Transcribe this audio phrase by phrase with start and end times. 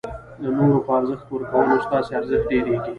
[0.41, 2.89] د نورو په ارزښت ورکولو ستاسي ارزښت ډېرېږي.